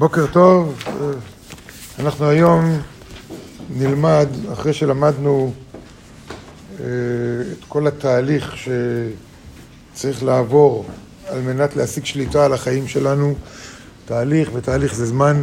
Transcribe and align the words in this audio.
בוקר 0.00 0.26
טוב, 0.26 0.82
אנחנו 1.98 2.28
היום 2.28 2.80
נלמד, 3.70 4.28
אחרי 4.52 4.72
שלמדנו 4.72 5.52
אה, 6.80 6.84
את 7.52 7.64
כל 7.68 7.86
התהליך 7.86 8.54
שצריך 9.94 10.22
לעבור 10.22 10.86
על 11.28 11.40
מנת 11.40 11.76
להשיג 11.76 12.04
שליטה 12.04 12.44
על 12.44 12.52
החיים 12.52 12.88
שלנו, 12.88 13.34
תהליך 14.04 14.50
ותהליך 14.54 14.94
זה 14.94 15.06
זמן. 15.06 15.42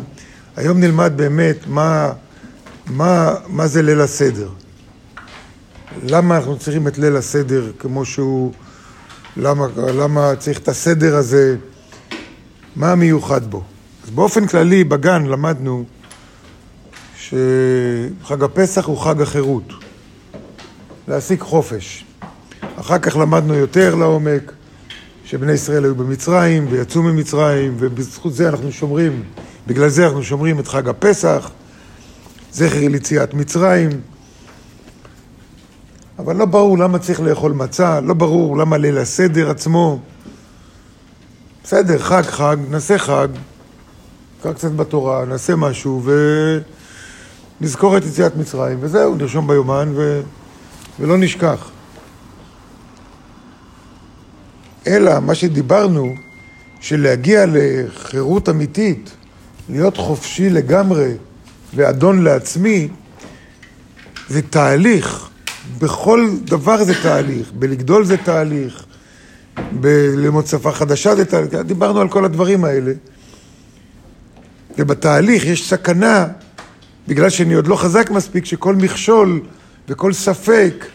היום 0.55 0.79
נלמד 0.79 1.13
באמת 1.15 1.67
מה, 1.67 2.13
מה, 2.85 3.35
מה 3.47 3.67
זה 3.67 3.81
ליל 3.81 4.01
הסדר. 4.01 4.49
למה 6.03 6.37
אנחנו 6.37 6.57
צריכים 6.57 6.87
את 6.87 6.97
ליל 6.97 7.15
הסדר 7.15 7.71
כמו 7.79 8.05
שהוא, 8.05 8.53
למה, 9.37 9.67
למה 9.77 10.35
צריך 10.39 10.59
את 10.59 10.67
הסדר 10.67 11.15
הזה, 11.15 11.55
מה 12.75 12.91
המיוחד 12.91 13.51
בו. 13.51 13.63
אז 14.07 14.11
באופן 14.13 14.47
כללי 14.47 14.83
בגן 14.83 15.25
למדנו 15.25 15.83
שחג 17.17 18.43
הפסח 18.43 18.85
הוא 18.85 18.97
חג 18.97 19.21
החירות, 19.21 19.73
להשיג 21.07 21.39
חופש. 21.39 22.05
אחר 22.75 22.99
כך 22.99 23.15
למדנו 23.17 23.53
יותר 23.53 23.95
לעומק 23.95 24.51
שבני 25.25 25.51
ישראל 25.51 25.83
היו 25.83 25.95
במצרים 25.95 26.67
ויצאו 26.69 27.03
ממצרים 27.03 27.75
ובזכות 27.79 28.33
זה 28.33 28.49
אנחנו 28.49 28.71
שומרים, 28.71 29.23
בגלל 29.67 29.89
זה 29.89 30.05
אנחנו 30.05 30.23
שומרים 30.23 30.59
את 30.59 30.67
חג 30.67 30.89
הפסח, 30.89 31.51
זכר 32.51 32.87
ליציאת 32.87 33.33
מצרים. 33.33 33.89
אבל 36.19 36.35
לא 36.35 36.45
ברור 36.45 36.77
למה 36.77 36.99
צריך 36.99 37.21
לאכול 37.21 37.51
מצה, 37.51 37.99
לא 37.99 38.13
ברור 38.13 38.57
למה 38.57 38.77
ליל 38.77 38.97
הסדר 38.97 39.49
עצמו. 39.49 39.99
בסדר, 41.63 41.99
חג 41.99 42.21
חג, 42.21 42.57
נעשה 42.69 42.97
חג, 42.97 43.27
נקרא 44.47 44.57
קצת 44.57 44.71
בתורה, 44.71 45.25
נעשה 45.25 45.55
משהו 45.55 46.03
ונזכור 47.61 47.97
את 47.97 48.05
יציאת 48.05 48.35
מצרים, 48.35 48.77
וזהו, 48.81 49.15
נרשום 49.15 49.47
ביומן 49.47 49.91
ו... 49.95 50.21
ולא 50.99 51.17
נשכח. 51.17 51.69
אלא 54.87 55.19
מה 55.19 55.35
שדיברנו, 55.35 56.13
שלהגיע 56.79 57.45
לחירות 57.47 58.49
אמיתית, 58.49 59.11
להיות 59.69 59.97
חופשי 59.97 60.49
לגמרי 60.49 61.13
ואדון 61.75 62.23
לעצמי, 62.23 62.87
זה 64.29 64.41
תהליך. 64.41 65.29
בכל 65.79 66.29
דבר 66.43 66.83
זה 66.83 67.01
תהליך, 67.03 67.51
בלגדול 67.51 68.05
זה 68.05 68.17
תהליך, 68.17 68.85
בלמוד 69.71 70.47
שפה 70.47 70.71
חדשה 70.71 71.15
זה 71.15 71.25
תהליך, 71.25 71.53
דיברנו 71.53 72.01
על 72.01 72.09
כל 72.09 72.25
הדברים 72.25 72.63
האלה. 72.63 72.93
ובתהליך 74.77 75.45
יש 75.45 75.69
סכנה, 75.69 76.27
בגלל 77.07 77.29
שאני 77.29 77.53
עוד 77.53 77.67
לא 77.67 77.75
חזק 77.75 78.11
מספיק, 78.11 78.45
שכל 78.45 78.75
מכשול 78.75 79.41
וכל 79.89 80.13
ספק 80.13 80.85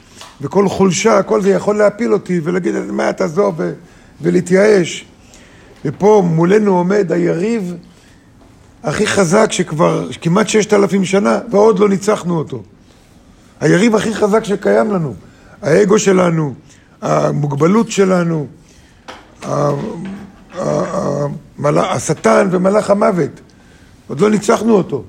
וכל 0.40 0.68
חולשה, 0.68 1.22
כל 1.22 1.42
זה 1.42 1.50
יכול 1.50 1.78
להפיל 1.78 2.12
אותי 2.12 2.40
ולהגיד, 2.44 2.74
מה 2.76 3.12
תעזוב 3.12 3.54
ו- 3.58 3.72
ולהתייאש. 4.20 5.04
ופה 5.84 6.22
מולנו 6.26 6.76
עומד 6.76 7.12
היריב 7.12 7.74
הכי 8.82 9.06
חזק 9.06 9.52
שכבר 9.52 10.08
כמעט 10.20 10.48
ששת 10.48 10.72
אלפים 10.72 11.04
שנה 11.04 11.38
ועוד 11.50 11.78
לא 11.78 11.88
ניצחנו 11.88 12.38
אותו. 12.38 12.62
היריב 13.60 13.96
הכי 13.96 14.14
חזק 14.14 14.44
שקיים 14.44 14.90
לנו, 14.90 15.14
האגו 15.62 15.98
שלנו, 15.98 16.54
המוגבלות 17.02 17.90
שלנו, 17.90 18.46
השטן 21.76 22.48
ומלאך 22.50 22.90
המוות. 22.90 23.40
עוד 24.12 24.20
לא 24.20 24.30
ניצחנו 24.30 24.74
אותו. 24.74 25.04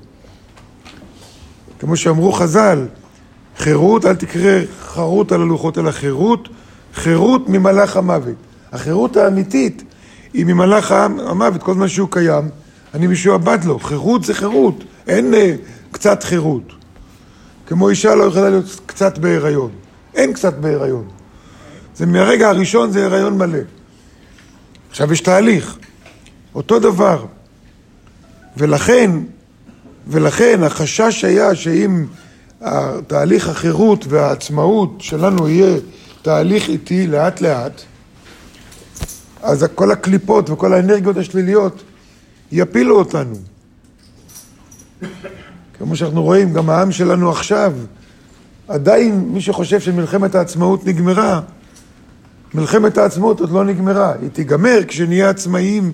כמו 1.78 1.96
שאמרו 1.96 2.32
חז"ל, 2.32 2.86
חירות, 3.58 4.04
אל 4.04 4.14
תקרא 4.14 4.60
חרות 4.80 5.32
על 5.32 5.42
הלוחות, 5.42 5.78
אלא 5.78 5.90
חירות, 5.90 6.48
חירות 6.94 7.48
ממלאך 7.48 7.96
המוות. 7.96 8.34
החירות 8.72 9.16
האמיתית 9.16 9.84
היא 10.32 10.44
ממלאך 10.44 10.92
המוות, 10.92 11.62
כל 11.62 11.74
זמן 11.74 11.88
שהוא 11.88 12.08
קיים, 12.10 12.48
אני 12.94 13.06
משועבד 13.06 13.58
לו. 13.64 13.78
חירות 13.78 14.24
זה 14.24 14.34
חירות, 14.34 14.84
אין 15.06 15.34
uh, 15.34 15.36
קצת 15.90 16.22
חירות. 16.22 16.72
כמו 17.66 17.88
אישה 17.88 18.14
לא 18.14 18.24
יכולה 18.24 18.50
להיות 18.50 18.80
קצת 18.86 19.18
בהיריון. 19.18 19.70
אין 20.14 20.32
קצת 20.32 20.54
בהיריון. 20.54 21.08
זה 21.96 22.06
מהרגע 22.06 22.48
הראשון 22.48 22.90
זה 22.90 23.04
הריון 23.04 23.38
מלא. 23.38 23.58
עכשיו 24.90 25.12
יש 25.12 25.20
תהליך. 25.20 25.78
אותו 26.54 26.78
דבר. 26.78 27.24
ולכן, 28.56 29.10
ולכן 30.06 30.62
החשש 30.62 31.24
היה 31.24 31.54
שאם 31.54 32.04
תהליך 33.06 33.48
החירות 33.48 34.04
והעצמאות 34.08 34.96
שלנו 34.98 35.48
יהיה 35.48 35.76
תהליך 36.22 36.68
איטי 36.68 37.06
לאט 37.06 37.40
לאט, 37.40 37.82
אז 39.42 39.66
כל 39.74 39.90
הקליפות 39.90 40.50
וכל 40.50 40.72
האנרגיות 40.72 41.16
השליליות 41.16 41.82
יפילו 42.52 42.98
אותנו. 42.98 43.36
כמו 45.78 45.96
שאנחנו 45.96 46.22
רואים, 46.22 46.52
גם 46.52 46.70
העם 46.70 46.92
שלנו 46.92 47.30
עכשיו, 47.30 47.72
עדיין 48.68 49.20
מי 49.20 49.40
שחושב 49.40 49.80
שמלחמת 49.80 50.34
העצמאות 50.34 50.86
נגמרה, 50.86 51.40
מלחמת 52.54 52.98
העצמאות 52.98 53.40
עוד 53.40 53.50
לא 53.50 53.64
נגמרה. 53.64 54.12
היא 54.20 54.30
תיגמר 54.30 54.78
כשנהיה 54.88 55.30
עצמאיים 55.30 55.92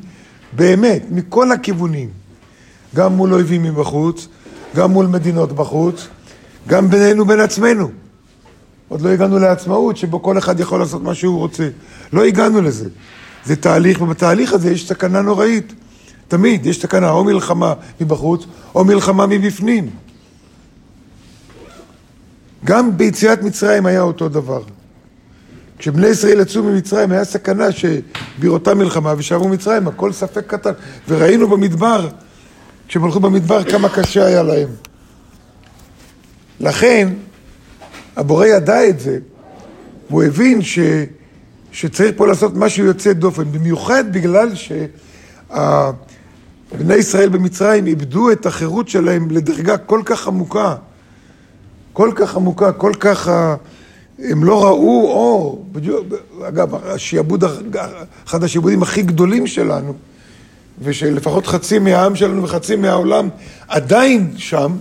באמת, 0.52 1.02
מכל 1.10 1.52
הכיוונים. 1.52 2.19
גם 2.94 3.12
מול 3.12 3.34
אויבים 3.34 3.62
מבחוץ, 3.62 4.28
גם 4.76 4.90
מול 4.90 5.06
מדינות 5.06 5.52
בחוץ, 5.52 6.08
גם 6.68 6.90
בינינו 6.90 7.24
בין 7.24 7.40
עצמנו. 7.40 7.90
עוד 8.88 9.00
לא 9.00 9.08
הגענו 9.08 9.38
לעצמאות 9.38 9.96
שבו 9.96 10.22
כל 10.22 10.38
אחד 10.38 10.60
יכול 10.60 10.80
לעשות 10.80 11.02
מה 11.02 11.14
שהוא 11.14 11.38
רוצה. 11.38 11.68
לא 12.12 12.24
הגענו 12.24 12.62
לזה. 12.62 12.88
זה 13.44 13.56
תהליך, 13.56 14.00
ובתהליך 14.00 14.52
הזה 14.52 14.70
יש 14.70 14.88
סכנה 14.88 15.20
נוראית. 15.20 15.72
תמיד 16.28 16.66
יש 16.66 16.82
סכנה, 16.82 17.10
או 17.10 17.24
מלחמה 17.24 17.74
מבחוץ, 18.00 18.44
או 18.74 18.84
מלחמה 18.84 19.26
מבפנים. 19.26 19.90
גם 22.64 22.96
ביציאת 22.96 23.42
מצרים 23.42 23.86
היה 23.86 24.00
אותו 24.00 24.28
דבר. 24.28 24.62
כשבני 25.78 26.06
ישראל 26.06 26.40
יצאו 26.40 26.62
ממצרים 26.62 27.12
היה 27.12 27.24
סכנה 27.24 27.66
שבראותה 27.72 28.74
מלחמה 28.74 29.14
ושבו 29.18 29.48
מצרים, 29.48 29.88
הכל 29.88 30.12
ספק 30.12 30.44
קטן. 30.46 30.72
וראינו 31.08 31.48
במדבר 31.48 32.08
כשהם 32.90 33.04
הלכו 33.04 33.20
במדבר 33.20 33.64
כמה 33.64 33.88
קשה 33.88 34.26
היה 34.26 34.42
להם. 34.42 34.68
לכן, 36.60 37.08
הבורא 38.16 38.46
ידע 38.46 38.88
את 38.88 39.00
זה, 39.00 39.18
והוא 40.10 40.22
הבין 40.22 40.62
ש, 40.62 40.78
שצריך 41.72 42.10
פה 42.16 42.26
לעשות 42.26 42.56
משהו 42.56 42.84
יוצא 42.84 43.12
דופן, 43.12 43.52
במיוחד 43.52 44.04
בגלל 44.12 44.48
שבני 44.54 45.60
ישראל 46.94 47.28
במצרים 47.28 47.86
איבדו 47.86 48.32
את 48.32 48.46
החירות 48.46 48.88
שלהם 48.88 49.30
לדרגה 49.30 49.76
כל 49.76 50.02
כך 50.04 50.26
עמוקה, 50.26 50.74
כל 51.92 52.12
כך 52.14 52.36
עמוקה, 52.36 52.72
כל 52.72 52.92
כך... 53.00 53.30
הם 54.18 54.44
לא 54.44 54.64
ראו 54.64 55.10
אור. 55.10 55.66
אגב, 56.48 56.74
השיעבוד, 56.74 57.44
אחד 58.26 58.44
השיעבודים 58.44 58.82
הכי 58.82 59.02
גדולים 59.02 59.46
שלנו, 59.46 59.94
ושלפחות 60.80 61.46
חצי 61.46 61.78
מהעם 61.78 62.16
שלנו 62.16 62.42
וחצי 62.42 62.76
מהעולם 62.76 63.28
עדיין 63.68 64.32
שם, 64.36 64.76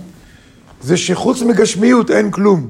זה 0.82 0.98
שחוץ 0.98 1.42
מגשמיות 1.42 2.12
אין 2.12 2.32
כלום. 2.32 2.68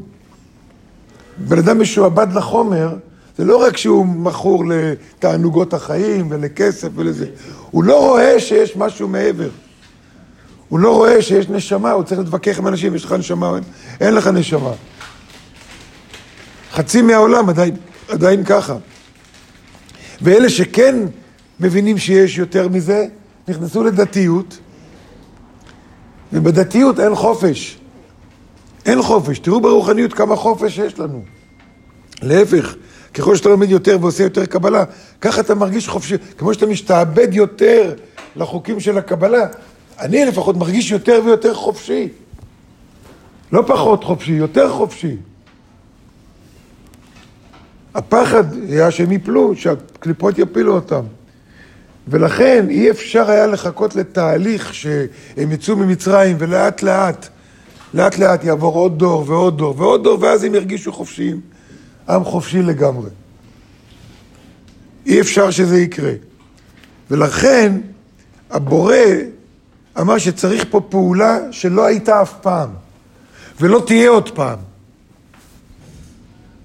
בן 1.37 1.57
אדם 1.57 1.81
משועבד 1.81 2.27
לחומר, 2.33 2.95
זה 3.37 3.45
לא 3.45 3.57
רק 3.57 3.77
שהוא 3.77 4.05
מכור 4.05 4.63
לתענוגות 4.67 5.73
החיים 5.73 6.27
ולכסף 6.31 6.87
ולזה, 6.95 7.25
הוא 7.71 7.83
לא 7.83 7.99
רואה 7.99 8.39
שיש 8.39 8.75
משהו 8.75 9.07
מעבר. 9.07 9.49
הוא 10.69 10.79
לא 10.79 10.95
רואה 10.95 11.21
שיש 11.21 11.49
נשמה, 11.49 11.91
הוא 11.91 12.03
צריך 12.03 12.19
להתווכח 12.19 12.59
עם 12.59 12.67
אנשים, 12.67 12.95
יש 12.95 13.05
לך 13.05 13.11
נשמה, 13.11 13.55
אין, 13.55 13.63
אין 14.01 14.13
לך 14.13 14.27
נשמה. 14.27 14.71
חצי 16.71 17.01
מהעולם 17.01 17.49
עדיין, 17.49 17.75
עדיין 18.09 18.43
ככה. 18.43 18.75
ואלה 20.21 20.49
שכן 20.49 20.95
מבינים 21.59 21.97
שיש 21.97 22.37
יותר 22.37 22.67
מזה, 22.67 23.05
נכנסו 23.49 23.83
לדתיות, 23.83 24.57
ובדתיות 26.33 26.99
אין 26.99 27.15
חופש. 27.15 27.77
אין 28.85 29.01
חופש. 29.01 29.39
תראו 29.39 29.61
ברוחניות 29.61 30.13
כמה 30.13 30.35
חופש 30.35 30.77
יש 30.77 30.99
לנו. 30.99 31.23
להפך, 32.21 32.75
ככל 33.13 33.35
שאתה 33.35 33.49
לומד 33.49 33.69
יותר 33.69 33.97
ועושה 34.01 34.23
יותר 34.23 34.45
קבלה, 34.45 34.83
ככה 35.21 35.41
אתה 35.41 35.55
מרגיש 35.55 35.87
חופשי. 35.87 36.15
כמו 36.37 36.53
שאתה 36.53 36.65
משתעבד 36.65 37.33
יותר 37.33 37.93
לחוקים 38.35 38.79
של 38.79 38.97
הקבלה, 38.97 39.47
אני 39.99 40.25
לפחות 40.25 40.57
מרגיש 40.57 40.91
יותר 40.91 41.21
ויותר 41.25 41.53
חופשי. 41.53 42.09
לא 43.51 43.63
פחות 43.67 44.03
חופשי, 44.03 44.31
יותר 44.31 44.73
חופשי. 44.73 45.17
הפחד 47.95 48.43
היה 48.69 48.91
שהם 48.91 49.11
יפלו, 49.11 49.55
שהקליפות 49.55 50.39
יפילו 50.39 50.75
אותם. 50.75 51.03
ולכן 52.09 52.65
אי 52.69 52.91
אפשר 52.91 53.31
היה 53.31 53.47
לחכות 53.47 53.95
לתהליך 53.95 54.73
שהם 54.73 55.51
יצאו 55.51 55.75
ממצרים 55.75 56.35
ולאט 56.39 56.83
לאט, 56.83 57.27
לאט 57.93 58.17
לאט 58.17 58.43
יעבור 58.43 58.75
עוד 58.75 58.99
דור 58.99 59.23
ועוד 59.27 59.57
דור 59.57 59.75
ועוד 59.77 60.03
דור 60.03 60.17
ואז 60.21 60.43
הם 60.43 60.55
ירגישו 60.55 60.91
חופשיים. 60.91 61.41
עם 62.09 62.23
חופשי 62.23 62.61
לגמרי. 62.61 63.09
אי 65.05 65.21
אפשר 65.21 65.51
שזה 65.51 65.81
יקרה. 65.81 66.11
ולכן 67.11 67.77
הבורא 68.51 68.95
אמר 69.99 70.17
שצריך 70.17 70.65
פה 70.69 70.81
פעולה 70.89 71.39
שלא 71.51 71.85
הייתה 71.85 72.21
אף 72.21 72.33
פעם, 72.41 72.69
ולא 73.61 73.83
תהיה 73.85 74.09
עוד 74.09 74.29
פעם. 74.29 74.59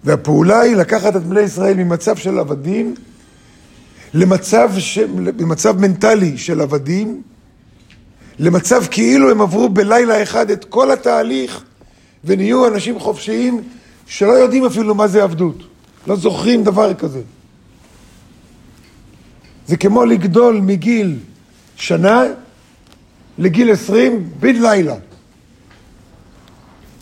והפעולה 0.04 0.60
היא 0.60 0.76
לקחת 0.76 1.16
את 1.16 1.22
בני 1.22 1.40
ישראל 1.40 1.74
ממצב 1.74 2.16
של 2.16 2.38
עבדים 2.38 2.94
למצב, 4.14 4.70
ש... 4.78 4.98
למצב 5.38 5.78
מנטלי 5.78 6.38
של 6.38 6.60
עבדים, 6.60 7.22
למצב 8.38 8.84
כאילו 8.90 9.30
הם 9.30 9.40
עברו 9.40 9.68
בלילה 9.68 10.22
אחד 10.22 10.50
את 10.50 10.64
כל 10.64 10.90
התהליך 10.90 11.64
ונהיו 12.24 12.68
אנשים 12.68 12.98
חופשיים 12.98 13.62
שלא 14.06 14.32
יודעים 14.32 14.64
אפילו 14.64 14.94
מה 14.94 15.08
זה 15.08 15.22
עבדות, 15.22 15.56
לא 16.06 16.16
זוכרים 16.16 16.64
דבר 16.64 16.94
כזה. 16.94 17.22
זה 19.66 19.76
כמו 19.76 20.04
לגדול 20.04 20.60
מגיל 20.60 21.18
שנה 21.76 22.22
לגיל 23.38 23.70
עשרים 23.70 24.30
בן 24.40 24.62
לילה. 24.62 24.96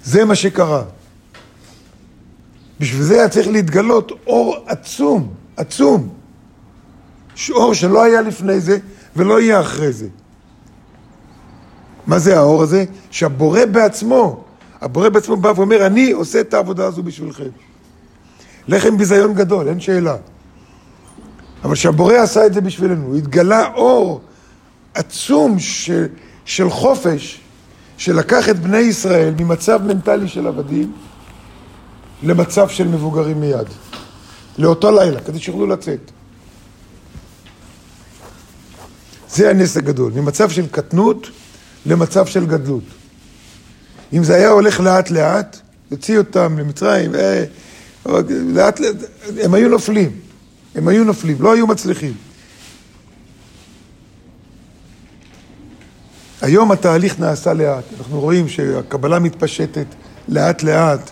זה 0.05 0.25
מה 0.25 0.35
שקרה. 0.35 0.85
בשביל 2.81 3.03
זה 3.03 3.15
היה 3.15 3.29
צריך 3.29 3.49
להתגלות 3.49 4.13
אור 4.27 4.57
עצום, 4.67 5.35
עצום. 5.57 6.22
אור 7.51 7.75
שלא 7.75 8.03
היה 8.03 8.21
לפני 8.21 8.61
זה 8.61 8.79
ולא 9.17 9.41
יהיה 9.41 9.61
אחרי 9.61 9.93
זה. 9.93 10.07
מה 12.07 12.19
זה 12.19 12.39
האור 12.39 12.63
הזה? 12.63 12.85
שהבורא 13.11 13.65
בעצמו, 13.65 14.45
הבורא 14.81 15.09
בעצמו 15.09 15.37
בא 15.37 15.53
ואומר, 15.57 15.87
אני 15.87 16.11
עושה 16.11 16.41
את 16.41 16.55
העבודה 16.55 16.87
הזו 16.87 17.03
בשבילכם. 17.03 17.49
לחם 18.69 18.99
ביזיון 18.99 19.35
גדול, 19.35 19.69
אין 19.69 19.81
שאלה. 19.81 20.17
אבל 21.65 21.75
שהבורא 21.75 22.15
עשה 22.15 22.47
את 22.47 22.55
זה 22.55 22.61
בשבילנו, 22.61 23.15
התגלה 23.15 23.73
אור 23.75 24.21
עצום 24.95 25.59
של, 25.59 26.07
של 26.45 26.71
חופש, 26.71 27.41
שלקח 27.97 28.49
את 28.49 28.59
בני 28.59 28.79
ישראל 28.79 29.35
ממצב 29.39 29.83
מנטלי 29.83 30.29
של 30.29 30.47
עבדים 30.47 30.93
למצב 32.23 32.69
של 32.69 32.89
מבוגרים 32.89 33.41
מיד. 33.41 33.67
לאותו 34.59 34.91
לילה, 34.91 35.21
כדי 35.21 35.39
שיוכלו 35.39 35.67
לצאת. 35.67 36.11
זה 39.33 39.51
הנס 39.51 39.77
הגדול, 39.77 40.13
ממצב 40.13 40.51
של 40.51 40.67
קטנות 40.67 41.27
למצב 41.87 42.27
של 42.27 42.47
גדלות. 42.47 42.85
אם 44.13 44.25
זה 44.25 44.35
היה 44.35 44.49
הולך 44.49 44.81
לאט 44.81 45.11
לאט, 45.11 45.57
יוציא 45.91 46.19
אותם 46.19 46.59
למצרים, 46.59 47.15
אה, 47.15 47.45
לאט 48.29 48.81
לאט, 48.81 48.95
הם 49.41 49.55
היו 49.55 49.69
נופלים. 49.69 50.11
הם 50.75 50.89
היו 50.89 51.05
נופלים, 51.05 51.37
לא 51.41 51.55
היו 51.55 51.67
מצליחים. 51.67 52.13
היום 56.41 56.73
התהליך 56.73 57.21
נעשה 57.21 57.53
לאט, 57.53 57.85
אנחנו 57.99 58.21
רואים 58.21 58.49
שהקבלה 58.49 59.19
מתפשטת 59.19 59.87
לאט 60.29 60.63
לאט, 60.63 61.11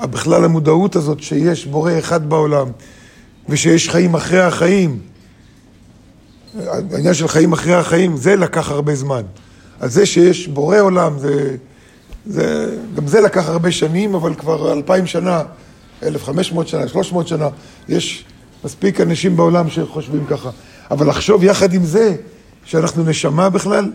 בכלל 0.00 0.44
המודעות 0.44 0.96
הזאת 0.96 1.22
שיש 1.22 1.66
בורא 1.66 1.98
אחד 1.98 2.28
בעולם 2.28 2.68
ושיש 3.48 3.90
חיים 3.90 4.14
אחרי 4.14 4.40
החיים, 4.40 4.98
העניין 6.92 7.14
של 7.14 7.28
חיים 7.28 7.52
אחרי 7.52 7.74
החיים, 7.74 8.16
זה 8.16 8.36
לקח 8.36 8.70
הרבה 8.70 8.94
זמן. 8.94 9.22
אז 9.80 9.94
זה 9.94 10.06
שיש 10.06 10.48
בורא 10.48 10.78
עולם, 10.78 11.18
זה, 11.18 11.56
זה, 12.26 12.76
גם 12.94 13.06
זה 13.06 13.20
לקח 13.20 13.48
הרבה 13.48 13.70
שנים, 13.70 14.14
אבל 14.14 14.34
כבר 14.34 14.72
אלפיים 14.72 15.06
שנה, 15.06 15.42
אלף 16.02 16.24
חמש 16.24 16.52
מאות 16.52 16.68
שנה, 16.68 16.88
שלוש 16.88 17.12
מאות 17.12 17.28
שנה, 17.28 17.48
יש 17.88 18.24
מספיק 18.64 19.00
אנשים 19.00 19.36
בעולם 19.36 19.70
שחושבים 19.70 20.26
ככה. 20.26 20.50
אבל 20.90 21.08
לחשוב 21.08 21.44
יחד 21.44 21.74
עם 21.74 21.84
זה, 21.84 22.16
שאנחנו 22.64 23.04
נשמה 23.04 23.50
בכלל, 23.50 23.92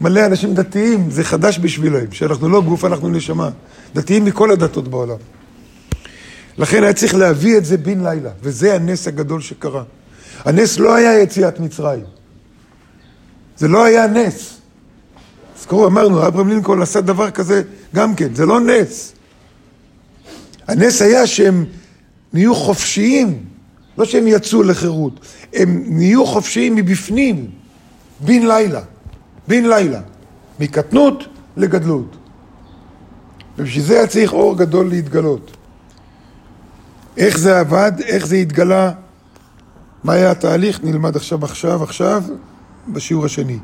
מלא 0.00 0.26
אנשים 0.26 0.54
דתיים, 0.54 1.10
זה 1.10 1.24
חדש 1.24 1.58
בשבילם, 1.58 2.12
שאנחנו 2.12 2.48
לא 2.48 2.62
גוף, 2.62 2.84
אנחנו 2.84 3.08
נשמה. 3.08 3.50
דתיים 3.94 4.24
מכל 4.24 4.50
הדתות 4.50 4.88
בעולם. 4.88 5.16
לכן 6.58 6.82
היה 6.82 6.92
צריך 6.92 7.14
להביא 7.14 7.58
את 7.58 7.64
זה 7.64 7.76
בן 7.76 8.06
לילה, 8.06 8.30
וזה 8.42 8.74
הנס 8.74 9.08
הגדול 9.08 9.40
שקרה. 9.40 9.82
הנס 10.46 10.78
לא 10.78 10.94
היה 10.94 11.22
יציאת 11.22 11.60
מצרים. 11.60 12.04
זה 13.56 13.68
לא 13.68 13.84
היה 13.84 14.06
נס. 14.06 14.58
זכרו, 15.60 15.86
אמרנו, 15.86 16.26
אברהם 16.26 16.48
לינקולן 16.48 16.82
עשה 16.82 17.00
דבר 17.00 17.30
כזה 17.30 17.62
גם 17.94 18.14
כן, 18.14 18.34
זה 18.34 18.46
לא 18.46 18.60
נס. 18.60 19.12
הנס 20.68 21.02
היה 21.02 21.26
שהם 21.26 21.64
נהיו 22.32 22.54
חופשיים, 22.54 23.44
לא 23.98 24.04
שהם 24.04 24.26
יצאו 24.26 24.62
לחירות, 24.62 25.20
הם 25.54 25.82
נהיו 25.86 26.26
חופשיים 26.26 26.74
מבפנים, 26.74 27.50
בן 28.20 28.46
לילה, 28.46 28.80
בן 29.48 29.64
לילה, 29.64 30.00
מקטנות 30.60 31.24
לגדלות. 31.56 32.16
ובשביל 33.58 33.84
זה 33.84 33.98
היה 33.98 34.06
צריך 34.06 34.32
אור 34.32 34.58
גדול 34.58 34.88
להתגלות. 34.88 35.56
איך 37.16 37.38
זה 37.38 37.60
עבד, 37.60 37.92
איך 38.04 38.26
זה 38.26 38.36
התגלה, 38.36 38.92
מה 40.06 40.12
היה 40.12 40.30
התהליך, 40.30 40.80
נלמד 40.84 41.16
עכשיו, 41.16 41.44
עכשיו, 41.44 41.82
עכשיו, 41.82 42.22
בשיעור 42.88 43.24
השני. 43.24 43.58